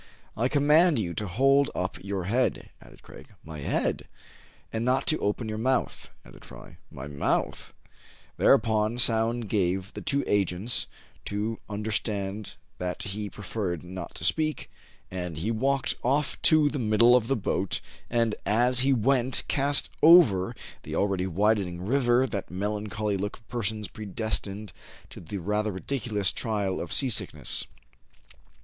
"I 0.35 0.47
command 0.49 0.97
you 0.97 1.13
to 1.13 1.27
hold 1.27 1.69
up 1.75 2.03
your 2.03 2.25
head/' 2.25 2.69
added 2.81 3.03
Craig." 3.03 3.27
My 3.45 3.59
head 3.59 4.07
}""And 4.73 4.83
not 4.83 5.05
to 5.05 5.19
open 5.19 5.47
your 5.47 5.59
mouth," 5.59 6.09
added 6.25 6.43
Fry." 6.43 6.77
My 6.99 7.05
mouth 7.05 7.75
}"Thereupon 8.37 8.97
Soun 8.97 9.41
gave 9.41 9.93
the 9.93 10.01
two 10.01 10.23
agents 10.25 10.87
to 11.25 11.59
under 11.69 11.91
stand 11.91 12.55
that 12.79 13.03
he 13.03 13.29
preferred 13.29 13.83
not 13.83 14.15
to 14.15 14.23
speak; 14.23 14.71
and 15.11 15.37
he 15.37 15.51
walked 15.51 15.93
off 16.01 16.41
to 16.41 16.67
the 16.67 16.79
middle 16.79 17.15
of 17.15 17.27
the 17.27 17.35
boat, 17.35 17.79
and, 18.09 18.33
as 18.43 18.79
he 18.79 18.93
went, 18.93 19.43
cast 19.47 19.91
over 20.01 20.55
the 20.81 20.95
already 20.95 21.27
widening 21.27 21.79
river 21.79 22.25
that 22.25 22.49
melancholy 22.49 23.17
look 23.17 23.37
of 23.37 23.47
persons 23.47 23.87
predestined 23.87 24.73
to 25.11 25.19
the 25.19 25.37
rather 25.37 25.71
ridiculous 25.71 26.31
trial 26.33 26.81
of 26.81 26.91
seasickness. 26.91 27.67